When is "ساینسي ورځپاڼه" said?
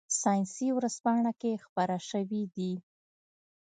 0.21-1.31